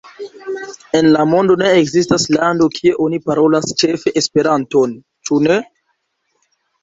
En 0.99 1.09
la 1.15 1.25
mondo 1.33 1.57
ne 1.61 1.67
ekzistas 1.81 2.23
lando, 2.35 2.69
kie 2.77 2.93
oni 3.07 3.19
parolas 3.27 3.69
ĉefe 3.81 4.13
Esperanton, 4.23 4.95
ĉu 5.29 5.37
ne? 5.49 5.59